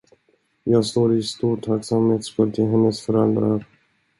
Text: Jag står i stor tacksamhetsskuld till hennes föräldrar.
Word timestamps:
Jag 0.63 0.85
står 0.85 1.17
i 1.17 1.23
stor 1.23 1.57
tacksamhetsskuld 1.57 2.53
till 2.53 2.67
hennes 2.67 3.01
föräldrar. 3.05 3.65